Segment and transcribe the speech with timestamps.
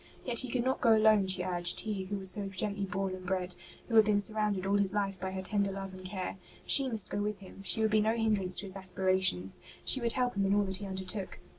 [0.25, 3.23] Yet he could not go alone, she urged, he who was so gently born and
[3.23, 3.53] bred,
[3.87, 6.39] who had been surrounded all his life by her tender love and care.
[6.65, 10.13] She must go with him; she would be no hindrance to his aspirations; she would
[10.13, 11.37] help him in all that he undertook.